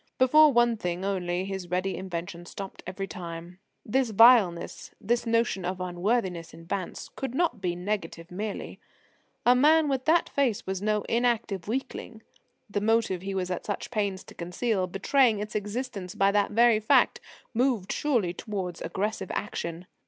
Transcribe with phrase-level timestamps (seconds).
[0.17, 3.59] Before one thing only his ready invention stopped every time.
[3.85, 8.79] This vileness, this notion of unworthiness in Vance, could not be negative merely.
[9.45, 12.23] A man with that face was no inactive weakling.
[12.67, 16.79] The motive he was at such pains to conceal, betraying its existence by that very
[16.79, 17.19] fact,
[17.53, 19.85] moved, surely, towards aggressive action.